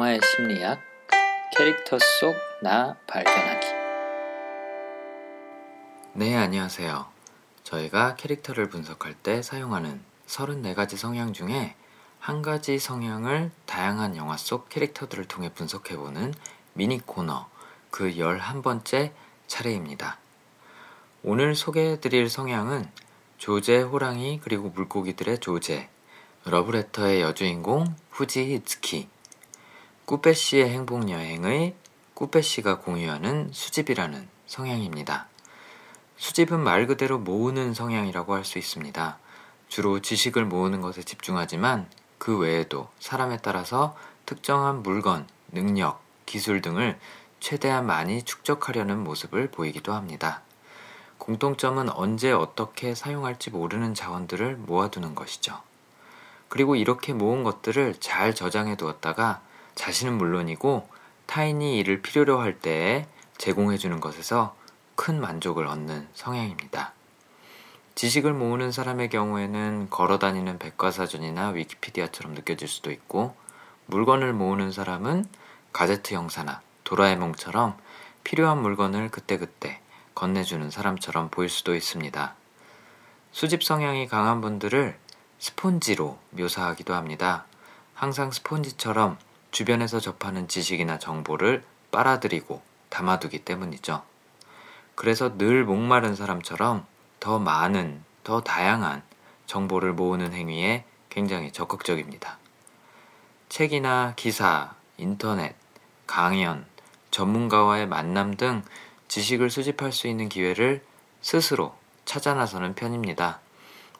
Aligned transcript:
영화의 0.00 0.20
심리학, 0.24 0.80
캐릭터 1.54 1.98
속 1.98 2.34
나 2.62 2.96
발견하기. 3.06 3.66
네, 6.14 6.36
안녕하세요. 6.36 7.06
저희가 7.64 8.14
캐릭터를 8.14 8.70
분석할 8.70 9.12
때 9.12 9.42
사용하는 9.42 10.00
34가지 10.26 10.96
성향 10.96 11.34
중에 11.34 11.74
한 12.18 12.40
가지 12.40 12.78
성향을 12.78 13.50
다양한 13.66 14.16
영화 14.16 14.38
속 14.38 14.70
캐릭터들을 14.70 15.26
통해 15.26 15.50
분석해보는 15.52 16.32
미니 16.72 16.98
코너 16.98 17.48
그 17.90 18.12
11번째 18.12 19.12
차례입니다. 19.48 20.16
오늘 21.22 21.54
소개해드릴 21.54 22.30
성향은 22.30 22.90
조제, 23.36 23.82
호랑이, 23.82 24.40
그리고 24.42 24.70
물고기들의 24.70 25.40
조제, 25.40 25.90
러브레터의 26.46 27.20
여주인공 27.20 27.94
후지 28.10 28.54
히츠키, 28.54 29.08
꾸페 30.10 30.32
씨의 30.32 30.68
행복 30.70 31.08
여행의 31.08 31.76
꾸페 32.14 32.42
씨가 32.42 32.80
공유하는 32.80 33.50
수집이라는 33.52 34.28
성향입니다. 34.48 35.28
수집은 36.16 36.58
말 36.58 36.88
그대로 36.88 37.20
모으는 37.20 37.74
성향이라고 37.74 38.34
할 38.34 38.44
수 38.44 38.58
있습니다. 38.58 39.18
주로 39.68 40.00
지식을 40.00 40.46
모으는 40.46 40.80
것에 40.80 41.04
집중하지만 41.04 41.88
그 42.18 42.36
외에도 42.36 42.88
사람에 42.98 43.36
따라서 43.36 43.96
특정한 44.26 44.82
물건, 44.82 45.28
능력, 45.52 46.02
기술 46.26 46.60
등을 46.60 46.98
최대한 47.38 47.86
많이 47.86 48.24
축적하려는 48.24 49.04
모습을 49.04 49.52
보이기도 49.52 49.92
합니다. 49.92 50.42
공통점은 51.18 51.88
언제 51.88 52.32
어떻게 52.32 52.96
사용할지 52.96 53.50
모르는 53.50 53.94
자원들을 53.94 54.56
모아두는 54.56 55.14
것이죠. 55.14 55.60
그리고 56.48 56.74
이렇게 56.74 57.12
모은 57.12 57.44
것들을 57.44 58.00
잘 58.00 58.34
저장해 58.34 58.76
두었다가 58.76 59.42
자신은 59.80 60.18
물론이고 60.18 60.86
타인이 61.24 61.78
이를 61.78 62.02
필요로 62.02 62.38
할 62.38 62.60
때에 62.60 63.06
제공해 63.38 63.78
주는 63.78 63.98
것에서 63.98 64.54
큰 64.94 65.18
만족을 65.18 65.66
얻는 65.66 66.06
성향입니다. 66.12 66.92
지식을 67.94 68.34
모으는 68.34 68.72
사람의 68.72 69.08
경우에는 69.08 69.88
걸어 69.88 70.18
다니는 70.18 70.58
백과사전이나 70.58 71.48
위키피디아처럼 71.52 72.34
느껴질 72.34 72.68
수도 72.68 72.90
있고 72.90 73.34
물건을 73.86 74.34
모으는 74.34 74.70
사람은 74.70 75.24
가제트 75.72 76.12
형사나 76.12 76.60
도라에몽처럼 76.84 77.78
필요한 78.22 78.60
물건을 78.60 79.10
그때그때 79.10 79.80
건네주는 80.14 80.70
사람처럼 80.70 81.30
보일 81.30 81.48
수도 81.48 81.74
있습니다. 81.74 82.34
수집 83.32 83.64
성향이 83.64 84.08
강한 84.08 84.42
분들을 84.42 84.98
스폰지로 85.38 86.18
묘사하기도 86.32 86.92
합니다. 86.92 87.46
항상 87.94 88.30
스폰지처럼 88.30 89.16
주변에서 89.50 90.00
접하는 90.00 90.48
지식이나 90.48 90.98
정보를 90.98 91.64
빨아들이고 91.90 92.62
담아두기 92.88 93.44
때문이죠. 93.44 94.02
그래서 94.94 95.36
늘 95.38 95.64
목마른 95.64 96.14
사람처럼 96.14 96.86
더 97.20 97.38
많은, 97.38 98.02
더 98.22 98.40
다양한 98.40 99.02
정보를 99.46 99.92
모으는 99.92 100.32
행위에 100.32 100.84
굉장히 101.08 101.52
적극적입니다. 101.52 102.38
책이나 103.48 104.14
기사, 104.16 104.74
인터넷, 104.96 105.56
강연, 106.06 106.64
전문가와의 107.10 107.86
만남 107.88 108.36
등 108.36 108.62
지식을 109.08 109.50
수집할 109.50 109.92
수 109.92 110.06
있는 110.06 110.28
기회를 110.28 110.84
스스로 111.20 111.74
찾아 112.04 112.34
나서는 112.34 112.74
편입니다. 112.74 113.40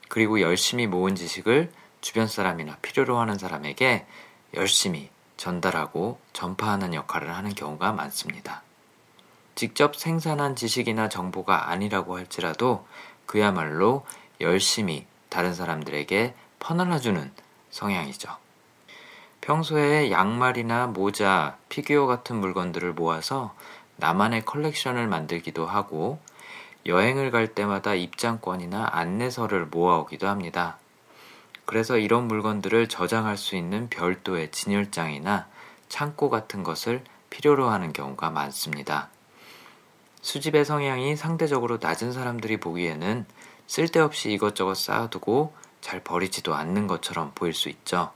그리고 0.09 0.41
열심히 0.41 0.87
모은 0.87 1.17
지식을 1.17 1.73
주변 2.01 2.29
사람이나 2.29 2.77
필요로 2.83 3.19
하는 3.19 3.39
사람에게 3.39 4.07
열심히 4.55 5.11
전달하고 5.41 6.21
전파하는 6.35 6.93
역할을 6.93 7.35
하는 7.35 7.55
경우가 7.55 7.93
많습니다. 7.93 8.61
직접 9.55 9.97
생산한 9.97 10.55
지식이나 10.55 11.09
정보가 11.09 11.71
아니라고 11.71 12.19
할지라도 12.19 12.87
그야말로 13.25 14.05
열심히 14.43 15.07
다른 15.31 15.55
사람들에게 15.55 16.35
퍼날라주는 16.59 17.33
성향이죠. 17.71 18.37
평소에 19.41 20.11
양말이나 20.11 20.89
모자, 20.89 21.57
피규어 21.71 22.07
같은 22.07 22.37
물건들을 22.37 22.93
모아서 22.93 23.55
나만의 23.97 24.45
컬렉션을 24.45 25.07
만들기도 25.09 25.65
하고 25.65 26.21
여행을 26.85 27.31
갈 27.31 27.55
때마다 27.55 27.95
입장권이나 27.95 28.91
안내서를 28.93 29.67
모아오기도 29.67 30.29
합니다. 30.29 30.77
그래서 31.71 31.99
이런 31.99 32.27
물건들을 32.27 32.89
저장할 32.89 33.37
수 33.37 33.55
있는 33.55 33.89
별도의 33.91 34.51
진열장이나 34.51 35.47
창고 35.89 36.29
같은 36.29 36.65
것을 36.65 37.05
필요로 37.31 37.69
하는 37.69 37.93
경우가 37.93 38.31
많습니다. 38.31 39.09
수집의 40.21 40.65
성향이 40.65 41.15
상대적으로 41.15 41.79
낮은 41.81 42.11
사람들이 42.11 42.57
보기에는 42.57 43.25
쓸데없이 43.69 44.33
이것저것 44.33 44.75
쌓아두고 44.75 45.55
잘 45.81 46.03
버리지도 46.03 46.57
않는 46.57 46.89
것처럼 46.89 47.31
보일 47.37 47.55
수 47.55 47.69
있죠. 47.69 48.11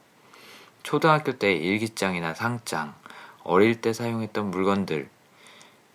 초등학교 0.82 1.38
때 1.38 1.52
일기장이나 1.52 2.34
상장, 2.34 2.92
어릴 3.44 3.80
때 3.80 3.92
사용했던 3.92 4.50
물건들, 4.50 5.08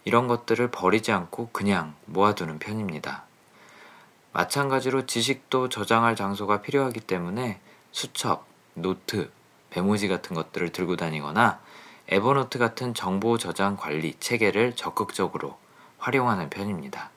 이런 0.05 0.29
것들을 0.29 0.71
버리지 0.71 1.11
않고 1.11 1.49
그냥 1.51 1.93
모아두는 2.05 2.59
편입니다. 2.59 3.25
마찬가지로 4.39 5.05
지식도 5.05 5.67
저장할 5.67 6.15
장소가 6.15 6.61
필요하기 6.61 7.01
때문에 7.01 7.59
수첩, 7.91 8.45
노트, 8.73 9.29
메모지 9.75 10.07
같은 10.07 10.33
것들을 10.33 10.69
들고 10.69 10.95
다니거나 10.95 11.59
에버노트 12.07 12.57
같은 12.57 12.93
정보 12.93 13.37
저장 13.37 13.75
관리 13.75 14.13
체계를 14.17 14.77
적극적으로 14.77 15.57
활용하는 15.97 16.49
편입니다. 16.49 17.09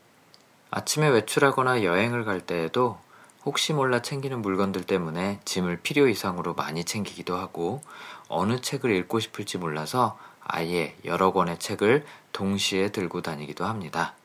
아침에 0.72 1.10
외출하거나 1.10 1.84
여행을 1.84 2.24
갈 2.24 2.40
때에도 2.40 2.98
혹시 3.44 3.72
몰라 3.72 4.02
챙기는 4.02 4.42
물건들 4.42 4.82
때문에 4.82 5.38
짐을 5.44 5.78
필요 5.82 6.08
이상으로 6.08 6.54
많이 6.54 6.82
챙기기도 6.82 7.36
하고 7.36 7.82
어느 8.26 8.60
책을 8.60 8.90
읽고 8.96 9.20
싶을지 9.20 9.58
몰라서 9.58 10.18
아예 10.40 10.96
여러 11.04 11.32
권의 11.32 11.60
책을 11.60 12.04
동시에 12.32 12.88
들고 12.88 13.22
다니기도 13.22 13.64
합니다. 13.64 14.16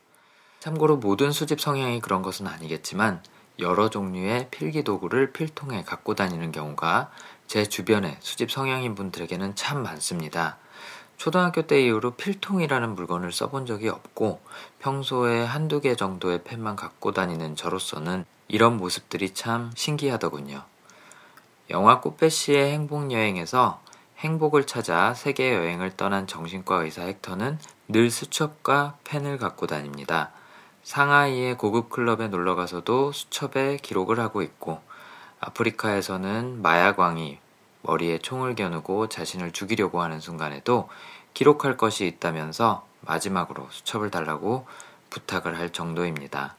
참고로 0.60 0.96
모든 0.96 1.30
수집 1.30 1.60
성향이 1.60 2.00
그런 2.00 2.22
것은 2.22 2.46
아니겠지만 2.46 3.22
여러 3.60 3.90
종류의 3.90 4.48
필기 4.50 4.82
도구를 4.82 5.32
필통에 5.32 5.82
갖고 5.82 6.14
다니는 6.14 6.52
경우가 6.52 7.10
제 7.46 7.64
주변의 7.64 8.18
수집 8.20 8.50
성향인 8.50 8.94
분들에게는 8.94 9.54
참 9.54 9.82
많습니다. 9.82 10.58
초등학교 11.16 11.62
때 11.62 11.82
이후로 11.82 12.12
필통이라는 12.12 12.94
물건을 12.94 13.32
써본 13.32 13.66
적이 13.66 13.88
없고 13.88 14.40
평소에 14.78 15.44
한두 15.44 15.80
개 15.80 15.96
정도의 15.96 16.44
펜만 16.44 16.76
갖고 16.76 17.12
다니는 17.12 17.56
저로서는 17.56 18.24
이런 18.46 18.76
모습들이 18.76 19.34
참 19.34 19.72
신기하더군요. 19.74 20.62
영화 21.70 22.00
꽃배씨의 22.00 22.72
행복여행에서 22.72 23.82
행복을 24.18 24.66
찾아 24.66 25.14
세계 25.14 25.54
여행을 25.54 25.96
떠난 25.96 26.26
정신과 26.26 26.84
의사 26.84 27.02
헥터는 27.02 27.58
늘 27.88 28.10
수첩과 28.10 28.98
펜을 29.04 29.38
갖고 29.38 29.66
다닙니다. 29.66 30.32
상하이의 30.88 31.58
고급 31.58 31.90
클럽에 31.90 32.28
놀러 32.28 32.54
가서도 32.54 33.12
수첩에 33.12 33.76
기록을 33.76 34.18
하고 34.20 34.40
있고 34.40 34.80
아프리카에서는 35.38 36.62
마야광이 36.62 37.38
머리에 37.82 38.16
총을 38.20 38.54
겨누고 38.54 39.10
자신을 39.10 39.52
죽이려고 39.52 40.00
하는 40.00 40.18
순간에도 40.18 40.88
기록할 41.34 41.76
것이 41.76 42.06
있다면서 42.06 42.86
마지막으로 43.02 43.68
수첩을 43.70 44.10
달라고 44.10 44.66
부탁을 45.10 45.58
할 45.58 45.74
정도입니다. 45.74 46.56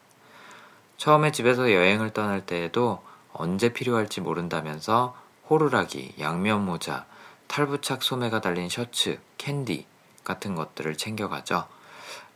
처음에 0.98 1.32
집에서 1.32 1.74
여행을 1.74 2.12
떠날 2.12 2.46
때에도 2.46 3.02
언제 3.34 3.74
필요할지 3.74 4.22
모른다면서 4.22 5.16
호루라기, 5.50 6.14
양면 6.20 6.66
모자, 6.66 7.08
탈부착 7.48 8.04
소매가 8.04 8.42
달린 8.42 8.70
셔츠, 8.70 9.20
캔디 9.40 9.88
같은 10.24 10.54
것들을 10.54 10.98
챙겨가죠. 10.98 11.79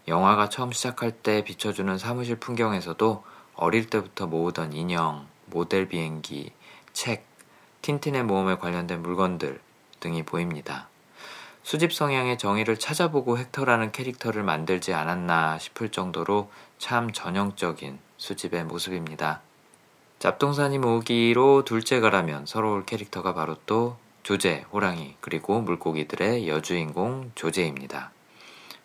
영화가 0.07 0.49
처음 0.49 0.71
시작할 0.71 1.11
때 1.11 1.43
비춰주는 1.43 1.97
사무실 1.97 2.35
풍경에서도 2.35 3.23
어릴 3.55 3.89
때부터 3.89 4.27
모으던 4.27 4.73
인형, 4.73 5.27
모델 5.45 5.87
비행기, 5.87 6.51
책, 6.91 7.25
틴틴의 7.81 8.23
모험에 8.23 8.57
관련된 8.57 9.01
물건들 9.01 9.59
등이 9.99 10.23
보입니다. 10.23 10.87
수집 11.63 11.93
성향의 11.93 12.37
정의를 12.37 12.77
찾아보고 12.77 13.37
헥터라는 13.37 13.93
캐릭터를 13.93 14.43
만들지 14.43 14.93
않았나 14.93 15.57
싶을 15.59 15.89
정도로 15.89 16.51
참 16.77 17.11
전형적인 17.11 17.99
수집의 18.17 18.65
모습입니다. 18.65 19.41
잡동사니 20.19 20.77
모으기로 20.79 21.63
둘째가라면 21.63 22.45
서러울 22.45 22.85
캐릭터가 22.85 23.33
바로 23.33 23.55
또 23.65 23.97
조제, 24.23 24.65
호랑이, 24.71 25.15
그리고 25.21 25.61
물고기들의 25.61 26.47
여주인공 26.47 27.31
조제입니다. 27.35 28.11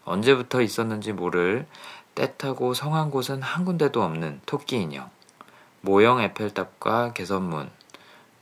언제부터 0.08 0.62
있었는지 0.62 1.12
모를 1.12 1.66
때타고 2.14 2.74
성한 2.74 3.10
곳은 3.10 3.42
한 3.42 3.64
군데도 3.64 4.02
없는 4.02 4.40
토끼 4.46 4.76
인형, 4.76 5.10
모형 5.82 6.20
에펠탑과 6.20 7.12
개선문, 7.12 7.70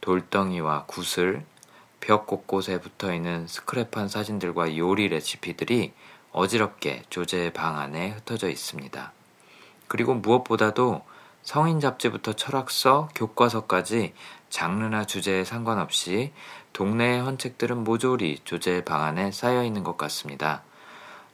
돌덩이와 0.01 0.85
구슬, 0.87 1.45
벽 2.01 2.27
곳곳에 2.27 2.81
붙어 2.81 3.13
있는 3.13 3.47
스크랩한 3.47 4.09
사진들과 4.09 4.77
요리 4.77 5.09
레시피들이 5.09 5.93
어지럽게 6.31 7.03
조제의 7.11 7.53
방 7.53 7.79
안에 7.79 8.11
흩어져 8.11 8.49
있습니다. 8.49 9.13
그리고 9.89 10.15
무엇보다도 10.15 11.03
성인 11.43 11.81
잡지부터 11.81 12.35
철학서, 12.35 13.09
교과서까지 13.15 14.15
장르나 14.51 15.05
주제에 15.05 15.45
상관없이 15.45 16.33
동네의 16.73 17.21
헌책들은 17.23 17.83
모조리 17.85 18.41
조제의 18.45 18.85
방 18.85 19.03
안에 19.03 19.33
쌓여 19.33 19.65
있는 19.65 19.83
것 19.83 19.97
같습니다. 19.97 20.63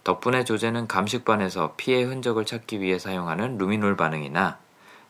덕분에 0.04 0.44
조제는 0.44 0.88
감식반에서 0.88 1.74
피해 1.76 2.02
흔적을 2.02 2.44
찾기 2.44 2.80
위해 2.80 2.98
사용하는 2.98 3.56
루미놀 3.58 3.96
반응이나 3.96 4.58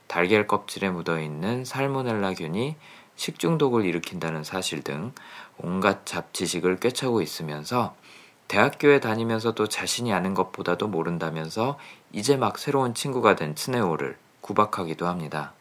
달걀 0.07 0.47
껍질에 0.47 0.91
묻어 0.91 1.19
있는 1.19 1.65
살모넬라균이 1.65 2.77
식중독을 3.17 3.85
일으킨다는 3.85 4.45
사실 4.45 4.83
등 4.83 5.13
온갖 5.57 6.05
잡지식을 6.05 6.77
꿰차고 6.77 7.23
있으면서 7.23 7.95
대학교에 8.49 9.01
다니면서도 9.01 9.69
자신이 9.69 10.13
아는 10.13 10.35
것보다도 10.35 10.89
모른다면서 10.89 11.79
이제 12.13 12.37
막 12.37 12.59
새로운 12.59 12.93
친구가 12.93 13.37
된 13.37 13.55
트네오를 13.55 14.19
구박하기도 14.43 15.07
합니다. 15.07 15.53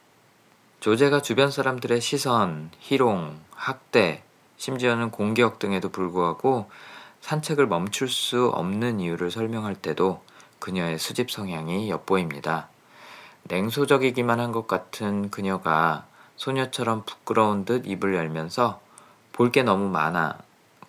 조제가 0.81 1.21
주변 1.21 1.51
사람들의 1.51 2.01
시선, 2.01 2.71
희롱, 2.79 3.39
학대, 3.55 4.23
심지어는 4.57 5.11
공격 5.11 5.59
등에도 5.59 5.89
불구하고 5.89 6.69
산책을 7.21 7.67
멈출 7.67 8.09
수 8.09 8.49
없는 8.49 8.99
이유를 8.99 9.31
설명할 9.31 9.75
때도 9.75 10.21
그녀의 10.59 10.99
수집 10.99 11.31
성향이 11.31 11.89
엿보입니다. 11.89 12.69
냉소적이기만 13.43 14.39
한 14.39 14.51
것 14.51 14.67
같은 14.67 15.31
그녀가 15.31 16.05
소녀처럼 16.35 17.03
부끄러운 17.05 17.65
듯 17.65 17.87
입을 17.87 18.15
열면서 18.15 18.81
볼 19.31 19.51
게 19.51 19.63
너무 19.63 19.89
많아. 19.89 20.37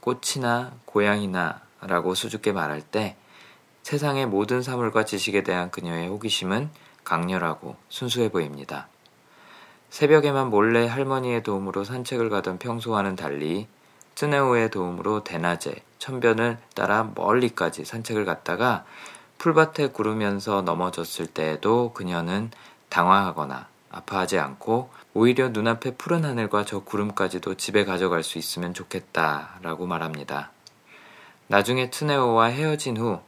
꽃이나 0.01 0.73
고양이나 0.85 1.61
라고 1.81 2.15
수줍게 2.15 2.53
말할 2.53 2.83
때 2.83 3.17
세상의 3.83 4.27
모든 4.27 4.63
사물과 4.63 5.05
지식에 5.05 5.43
대한 5.43 5.71
그녀의 5.71 6.09
호기심은 6.09 6.71
강렬하고 7.05 7.77
순수해 7.89 8.31
보입니다. 8.31 8.89
새벽에만 9.91 10.51
몰래 10.51 10.87
할머니의 10.87 11.43
도움으로 11.43 11.85
산책을 11.85 12.31
가던 12.31 12.59
평소와는 12.59 13.17
달리 13.17 13.67
트네오의 14.15 14.71
도움으로 14.71 15.25
대낮에 15.25 15.83
천변을 15.99 16.59
따라 16.75 17.11
멀리까지 17.15 17.85
산책을 17.85 18.25
갔다가 18.25 18.85
풀밭에 19.39 19.89
구르면서 19.89 20.63
넘어졌을 20.63 21.27
때에도 21.27 21.93
그녀는 21.93 22.51
당황하거나 22.89 23.67
아파하지 23.91 24.39
않고 24.39 24.91
오히려 25.15 25.49
눈앞에 25.51 25.97
푸른 25.97 26.25
하늘과 26.25 26.65
저 26.65 26.81
구름까지도 26.81 27.57
집에 27.57 27.85
가져갈 27.85 28.23
수 28.23 28.39
있으면 28.39 28.75
좋겠다 28.75 29.59
라고 29.63 29.87
말합니다. 29.87 30.51
나중에 31.49 31.91
트네오와 31.91 32.47
헤어진 32.47 32.97
후 32.97 33.21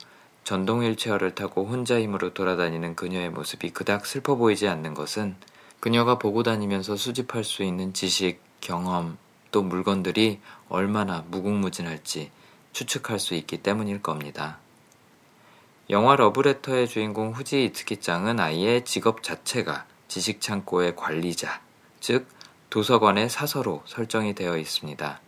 전동 0.44 0.82
휠체어를 0.82 1.34
타고 1.34 1.64
혼자 1.64 2.00
힘으로 2.00 2.34
돌아다니는 2.34 2.96
그녀의 2.96 3.30
모습이 3.30 3.70
그닥 3.70 4.06
슬퍼 4.06 4.36
보이지 4.36 4.68
않는 4.68 4.94
것은 4.94 5.36
그녀가 5.80 6.18
보고 6.18 6.42
다니면서 6.42 6.96
수집할 6.96 7.44
수 7.44 7.62
있는 7.62 7.92
지식, 7.92 8.40
경험, 8.60 9.18
또 9.54 9.62
물건들이 9.62 10.40
얼마나 10.68 11.24
무궁무진할지 11.28 12.32
추측할 12.72 13.20
수 13.20 13.34
있기 13.34 13.58
때문일 13.58 14.02
겁니다. 14.02 14.58
영화 15.90 16.16
러브레터의 16.16 16.88
주인공 16.88 17.30
후지 17.30 17.64
이츠키짱은 17.66 18.40
아이의 18.40 18.84
직업 18.84 19.22
자체가 19.22 19.86
지식창고의 20.08 20.96
관리자, 20.96 21.60
즉 22.00 22.26
도서관의 22.68 23.30
사서로 23.30 23.84
설정이 23.86 24.34
되어 24.34 24.58
있습니다. 24.58 25.20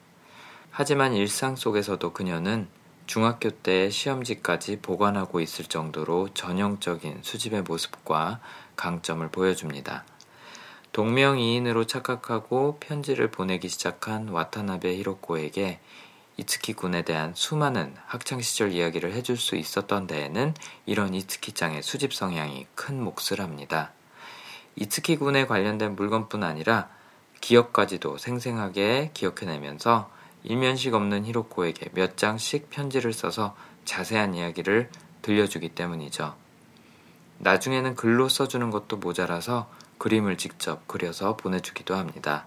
하지만 0.72 1.14
일상 1.14 1.54
속에서도 1.54 2.12
그녀는 2.12 2.66
중학교 3.06 3.50
때 3.50 3.90
시험지까지 3.90 4.80
보관하고 4.80 5.38
있을 5.38 5.66
정도로 5.66 6.30
전형적인 6.34 7.20
수집의 7.22 7.62
모습과 7.62 8.40
강점을 8.74 9.28
보여줍니다. 9.28 10.04
동명이인으로 10.96 11.84
착각하고 11.84 12.78
편지를 12.80 13.30
보내기 13.30 13.68
시작한 13.68 14.28
와타나베 14.28 14.96
히로코에게 14.96 15.78
이츠키 16.38 16.72
군에 16.72 17.02
대한 17.02 17.34
수많은 17.34 17.94
학창시절 18.06 18.72
이야기를 18.72 19.12
해줄 19.12 19.36
수 19.36 19.56
있었던 19.56 20.06
데에는 20.06 20.54
이런 20.86 21.12
이츠키짱의 21.12 21.82
수집 21.82 22.14
성향이 22.14 22.66
큰 22.74 22.98
몫을 23.04 23.40
합니다. 23.40 23.92
이츠키 24.76 25.18
군에 25.18 25.46
관련된 25.46 25.96
물건뿐 25.96 26.42
아니라 26.42 26.88
기억까지도 27.42 28.16
생생하게 28.16 29.10
기억해내면서 29.12 30.10
일면식 30.44 30.94
없는 30.94 31.26
히로코에게 31.26 31.90
몇 31.92 32.16
장씩 32.16 32.70
편지를 32.70 33.12
써서 33.12 33.54
자세한 33.84 34.34
이야기를 34.34 34.88
들려주기 35.20 35.68
때문이죠. 35.74 36.34
나중에는 37.40 37.96
글로 37.96 38.30
써주는 38.30 38.70
것도 38.70 38.96
모자라서 38.96 39.68
그림을 39.98 40.36
직접 40.36 40.86
그려서 40.88 41.36
보내주기도 41.36 41.94
합니다. 41.94 42.46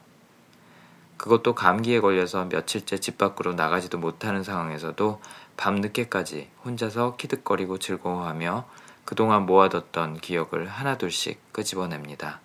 그것도 1.17 1.53
감기에 1.53 1.99
걸려서 1.99 2.45
며칠째 2.45 2.99
집 2.99 3.17
밖으로 3.17 3.53
나가지도 3.53 3.97
못하는 3.97 4.41
상황에서도 4.41 5.19
밤늦게까지 5.57 6.49
혼자서 6.63 7.17
키득거리고 7.17 7.77
즐거워하며 7.77 8.65
그동안 9.03 9.45
모아뒀던 9.45 10.21
기억을 10.21 10.67
하나둘씩 10.67 11.51
끄집어냅니다. 11.51 12.39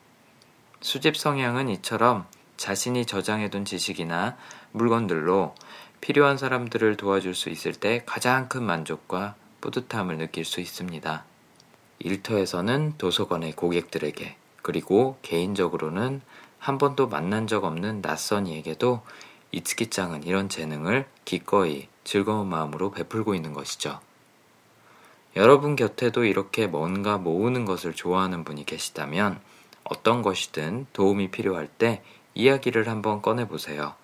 수집 0.81 1.17
성향은 1.17 1.69
이처럼 1.69 2.27
자신이 2.57 3.07
저장해둔 3.07 3.65
지식이나 3.65 4.37
물건들로 4.73 5.55
필요한 6.01 6.37
사람들을 6.37 6.97
도와줄 6.97 7.35
수 7.35 7.51
있을 7.51 7.75
때 7.75 8.03
가장 8.07 8.49
큰 8.49 8.65
만족과 8.65 9.37
뿌듯함을 9.61 10.19
느낄 10.19 10.45
수 10.45 10.61
있습니다. 10.61 11.25
일터에서는 12.01 12.95
도서관의 12.99 13.53
고객들에게 13.53 14.37
그리고 14.65 15.19
개인적으로는 15.21 16.23
한 16.59 16.79
번도 16.79 17.09
만난 17.09 17.47
적 17.47 17.65
없는 17.65 18.01
낯선 18.01 18.47
이에게도 18.47 19.03
이츠키짱은 19.53 20.23
이런 20.23 20.49
재능을 20.49 21.07
기꺼이 21.27 21.87
즐거운 22.03 22.47
마음으로 22.49 22.91
베풀고 22.91 23.35
있는 23.35 23.53
것이죠. 23.53 24.01
여러분 25.37 25.77
곁에도 25.77 26.25
이렇게 26.25 26.67
뭔가 26.67 27.19
모으는 27.19 27.67
것을 27.67 27.93
좋아하는 27.93 28.43
분이 28.43 28.65
계시다면 28.65 29.39
어떤 29.85 30.23
것이든 30.23 30.87
도움이 30.95 31.31
필요할 31.31 31.69
때 31.69 32.03
이야기를 32.33 32.89
한번 32.89 33.21
꺼내보세요. 33.21 33.95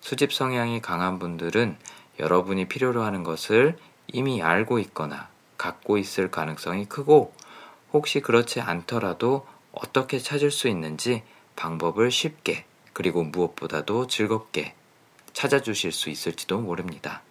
수집 0.00 0.32
성향이 0.32 0.82
강한 0.82 1.20
분들은 1.20 1.76
여러분이 2.18 2.66
필요로 2.66 3.02
하는 3.02 3.22
것을 3.22 3.78
이미 4.08 4.42
알고 4.42 4.80
있거나 4.80 5.28
갖고 5.56 5.96
있을 5.96 6.32
가능성이 6.32 6.86
크고 6.86 7.32
혹시 7.92 8.20
그렇지 8.20 8.60
않더라도 8.60 9.46
어떻게 9.72 10.18
찾을 10.18 10.50
수 10.50 10.68
있는지 10.68 11.22
방법을 11.56 12.10
쉽게 12.10 12.64
그리고 12.92 13.24
무엇보다도 13.24 14.06
즐겁게 14.06 14.74
찾아주실 15.32 15.92
수 15.92 16.10
있을지도 16.10 16.60
모릅니다. 16.60 17.22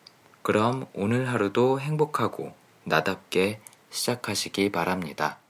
그럼 0.42 0.88
오늘 0.94 1.30
하루도 1.30 1.80
행복하고 1.80 2.54
나답게 2.84 3.60
시작하시기 3.92 4.72
바랍니다. 4.72 5.41